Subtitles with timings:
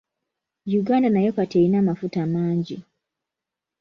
[0.79, 2.77] Uganda nayo kati erina amafuta mangi.